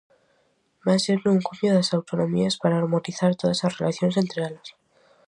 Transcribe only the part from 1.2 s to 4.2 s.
un cumio das autonomías para harmonizar todas as relacións